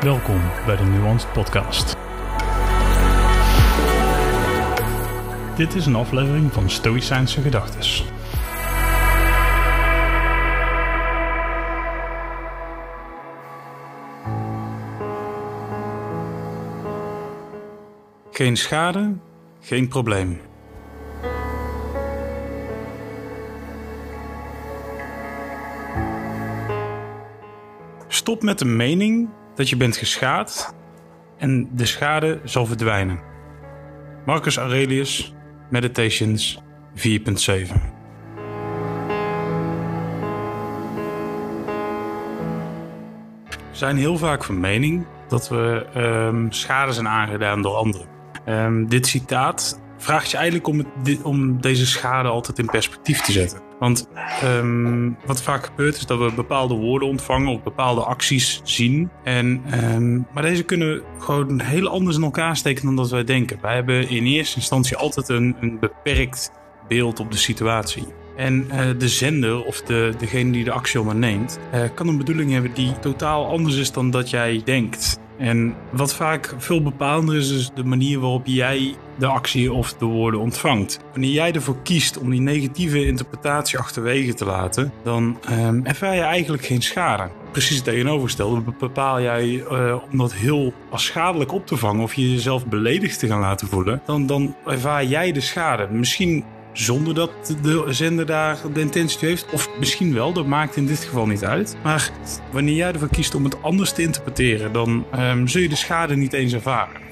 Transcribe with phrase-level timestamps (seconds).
[0.00, 1.96] Welkom bij de Nuanced Podcast.
[5.56, 8.04] Dit is een aflevering van Stoïcijnse Gedachtes.
[18.30, 19.16] Geen schade,
[19.60, 20.40] geen probleem.
[28.08, 30.74] Stop met de mening dat je bent geschaad
[31.38, 33.20] en de schade zal verdwijnen.
[34.26, 35.34] Marcus Aurelius,
[35.70, 36.62] Meditations
[36.94, 37.02] 4.7
[43.44, 48.06] We zijn heel vaak van mening dat we um, schade zijn aangedaan door anderen.
[48.48, 50.84] Um, dit citaat vraagt je eigenlijk om,
[51.22, 53.67] om deze schade altijd in perspectief te zetten.
[53.78, 54.08] Want
[54.44, 59.10] um, wat vaak gebeurt is dat we bepaalde woorden ontvangen of bepaalde acties zien.
[59.24, 59.62] En,
[59.94, 63.58] um, maar deze kunnen gewoon heel anders in elkaar steken dan dat wij denken.
[63.62, 66.50] Wij hebben in eerste instantie altijd een, een beperkt
[66.88, 68.06] beeld op de situatie.
[68.36, 72.52] En uh, de zender of de, degene die de actie onderneemt, uh, kan een bedoeling
[72.52, 75.18] hebben die totaal anders is dan dat jij denkt.
[75.38, 80.04] En wat vaak veel bepalender is, is de manier waarop jij de actie of de
[80.04, 81.00] woorden ontvangt.
[81.12, 86.20] Wanneer jij ervoor kiest om die negatieve interpretatie achterwege te laten, dan um, ervaar je
[86.20, 87.28] eigenlijk geen schade.
[87.52, 88.62] Precies het tegenovergestelde.
[88.78, 93.18] Bepaal jij uh, om dat heel als schadelijk op te vangen of je jezelf beledigd
[93.18, 95.88] te gaan laten voelen, dan, dan ervaar jij de schade.
[95.90, 96.44] Misschien
[96.80, 99.46] zonder dat de zender daar de intentie heeft.
[99.52, 101.76] Of misschien wel, dat maakt in dit geval niet uit.
[101.82, 102.10] Maar
[102.50, 106.16] wanneer jij ervoor kiest om het anders te interpreteren, dan um, zul je de schade
[106.16, 107.06] niet eens ervaren.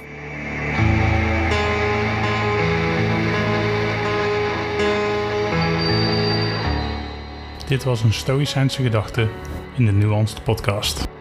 [7.67, 9.29] Dit was een Stoïcijnse gedachte
[9.77, 11.16] in de Nuanced Podcast.